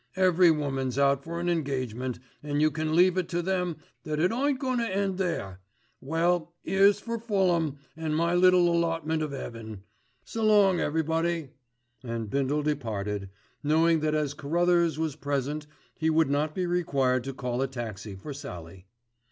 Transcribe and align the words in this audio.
"Every 0.15 0.49
woman's 0.49 0.97
out 0.97 1.23
for 1.23 1.39
an 1.39 1.47
engagement, 1.47 2.17
an' 2.41 2.59
yer 2.59 2.71
can 2.71 2.95
leave 2.95 3.17
it 3.19 3.29
to 3.29 3.43
them 3.43 3.77
that 4.01 4.19
it 4.19 4.31
ain't 4.31 4.57
goin' 4.57 4.79
to 4.79 4.83
end 4.89 5.19
there. 5.19 5.59
Well, 6.01 6.55
'ere's 6.67 6.99
for 6.99 7.19
Fulham, 7.19 7.77
an' 7.95 8.15
my 8.15 8.33
little 8.33 8.67
allotment 8.75 9.21
of 9.21 9.31
'eaven. 9.31 9.83
S'long 10.25 10.79
everybody," 10.79 11.51
and 12.01 12.31
Bindle 12.31 12.63
departed, 12.63 13.29
knowing 13.61 13.99
that 13.99 14.15
as 14.15 14.33
Carruthers 14.33 14.97
was 14.97 15.15
present 15.15 15.67
he 15.99 16.09
would 16.09 16.31
not 16.31 16.55
be 16.55 16.65
required 16.65 17.23
to 17.25 17.33
call 17.35 17.61
a 17.61 17.67
taxi 17.67 18.15
for 18.15 18.33
Sallie. 18.33 18.87